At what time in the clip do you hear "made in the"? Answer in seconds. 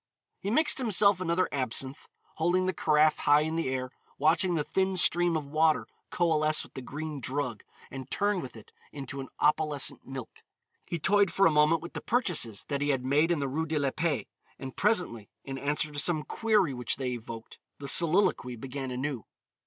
13.05-13.47